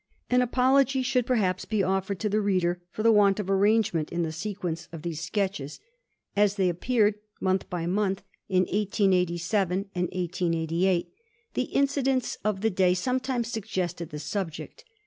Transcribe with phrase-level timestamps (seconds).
[0.31, 4.23] An apology should, perhaps, be offered to the reader for the want of arrangement in
[4.23, 5.79] the sequence of these sketches.
[6.35, 11.13] As they appeared month by month, in 1887 and 1888,
[11.53, 14.85] the incidents of the day sometimes suggested the subject.